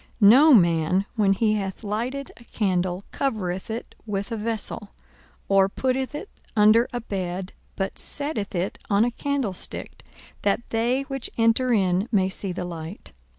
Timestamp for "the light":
12.51-13.13